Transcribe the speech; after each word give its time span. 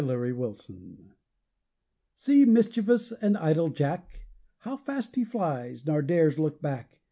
=Idle 0.03 0.55
Jack.= 0.55 0.75
See 2.15 2.43
mischievous 2.43 3.11
and 3.11 3.37
idle 3.37 3.69
Jack! 3.69 4.25
How 4.61 4.75
fast 4.75 5.15
he 5.15 5.23
flies, 5.23 5.85
nor 5.85 6.01
dares 6.01 6.39
look 6.39 6.59
back! 6.59 6.97